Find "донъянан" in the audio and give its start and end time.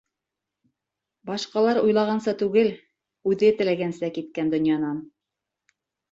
4.55-4.97